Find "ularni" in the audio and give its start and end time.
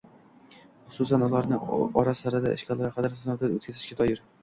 1.27-1.61